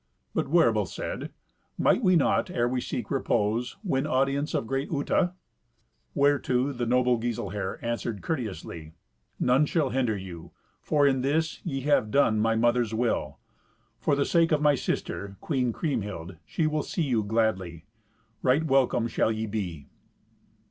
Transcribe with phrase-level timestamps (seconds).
[0.33, 1.31] But Werbel said,
[1.77, 5.33] "Might we not, ere we seek repose, win audience of great Uta?"
[6.15, 8.93] Whereto the noble Giselher answered courteously,
[9.39, 13.37] "None shall hinder you, for in this ye shall have done my mother's will.
[13.99, 17.85] For the sake of my sister, Queen Kriemhild, she will see you gladly.
[18.41, 19.85] Right welcome shall ye be."